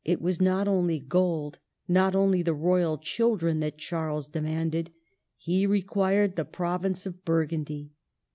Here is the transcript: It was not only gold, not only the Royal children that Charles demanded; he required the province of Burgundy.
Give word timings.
It 0.03 0.19
was 0.19 0.41
not 0.41 0.67
only 0.67 0.97
gold, 0.97 1.59
not 1.87 2.15
only 2.15 2.41
the 2.41 2.55
Royal 2.55 2.97
children 2.97 3.59
that 3.59 3.77
Charles 3.77 4.27
demanded; 4.27 4.89
he 5.37 5.67
required 5.67 6.37
the 6.37 6.43
province 6.45 7.05
of 7.05 7.23
Burgundy. 7.23 7.91